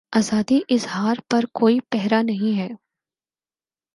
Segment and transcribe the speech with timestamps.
[0.11, 2.69] آزادیء اظہارپہ کوئی پہرا نہیں ہے۔